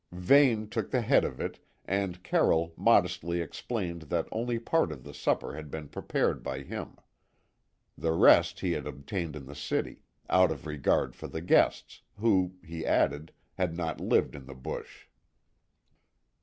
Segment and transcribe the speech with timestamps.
[0.11, 5.13] Vane took the head of it and Carroll modestly explained that only part of the
[5.13, 6.97] supper had been prepared by him.
[7.95, 12.55] The rest he had obtained in the city, out of regard for the guests, who,
[12.65, 15.05] he added, had not lived in the bush.